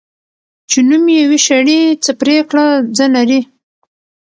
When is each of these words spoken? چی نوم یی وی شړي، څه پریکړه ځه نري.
چی 0.69 0.79
نوم 0.89 1.03
یی 1.15 1.23
وی 1.29 1.39
شړي، 1.47 1.79
څه 2.03 2.11
پریکړه 2.19 2.65
ځه 2.97 3.05
نري. 3.13 3.39